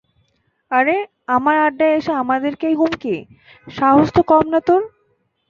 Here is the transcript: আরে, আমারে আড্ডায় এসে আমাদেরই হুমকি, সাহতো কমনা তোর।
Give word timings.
আরে, 0.71 0.95
আমারে 1.27 1.59
আড্ডায় 1.59 1.93
এসে 1.97 2.11
আমাদেরই 2.21 2.75
হুমকি, 2.75 3.15
সাহতো 3.67 4.21
কমনা 4.29 4.59
তোর। 4.67 4.81